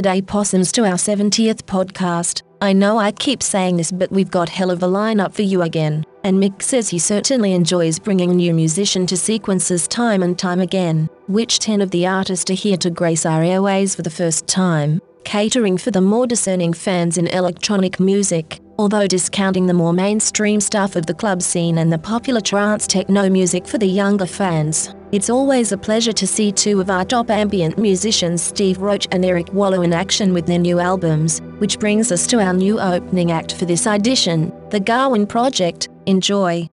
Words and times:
G'day 0.00 0.26
possums 0.26 0.72
to 0.72 0.86
our 0.86 0.94
70th 0.94 1.64
podcast. 1.64 2.40
I 2.62 2.72
know 2.72 2.96
I 2.96 3.12
keep 3.12 3.42
saying 3.42 3.76
this, 3.76 3.92
but 3.92 4.10
we've 4.10 4.30
got 4.30 4.48
hell 4.48 4.70
of 4.70 4.82
a 4.82 4.86
lineup 4.86 5.34
for 5.34 5.42
you 5.42 5.60
again. 5.60 6.06
And 6.24 6.42
Mick 6.42 6.62
says 6.62 6.88
he 6.88 6.98
certainly 6.98 7.52
enjoys 7.52 7.98
bringing 7.98 8.34
new 8.34 8.54
musician 8.54 9.06
to 9.08 9.16
sequences 9.18 9.86
time 9.86 10.22
and 10.22 10.38
time 10.38 10.60
again, 10.60 11.10
which 11.28 11.58
10 11.58 11.82
of 11.82 11.90
the 11.90 12.06
artists 12.06 12.50
are 12.50 12.54
here 12.54 12.78
to 12.78 12.88
grace 12.88 13.26
our 13.26 13.42
airways 13.42 13.94
for 13.94 14.00
the 14.00 14.08
first 14.08 14.46
time, 14.46 15.02
catering 15.24 15.76
for 15.76 15.90
the 15.90 16.00
more 16.00 16.26
discerning 16.26 16.72
fans 16.72 17.18
in 17.18 17.26
electronic 17.26 18.00
music, 18.00 18.58
although 18.80 19.06
discounting 19.06 19.66
the 19.66 19.74
more 19.74 19.92
mainstream 19.92 20.58
stuff 20.58 20.96
of 20.96 21.04
the 21.04 21.12
club 21.12 21.42
scene 21.42 21.76
and 21.76 21.92
the 21.92 21.98
popular 21.98 22.40
trance 22.40 22.86
techno 22.86 23.28
music 23.28 23.66
for 23.66 23.76
the 23.76 23.86
younger 23.86 24.24
fans. 24.24 24.94
It's 25.12 25.28
always 25.28 25.70
a 25.72 25.76
pleasure 25.76 26.14
to 26.14 26.26
see 26.26 26.50
two 26.50 26.80
of 26.80 26.88
our 26.88 27.04
top 27.04 27.28
ambient 27.28 27.76
musicians, 27.76 28.40
Steve 28.40 28.78
Roach 28.78 29.06
and 29.12 29.22
Erik 29.22 29.48
Wøllo, 29.48 29.84
in 29.84 29.92
action 29.92 30.32
with 30.32 30.46
their 30.46 30.58
new 30.58 30.78
albums, 30.78 31.40
which 31.58 31.78
brings 31.78 32.10
us 32.10 32.26
to 32.28 32.40
our 32.40 32.54
new 32.54 32.80
opening 32.80 33.30
act 33.30 33.52
for 33.52 33.66
this 33.66 33.84
edition, 33.84 34.50
The 34.70 34.80
Garwin 34.80 35.28
Project. 35.28 35.90
Enjoy. 36.06 36.66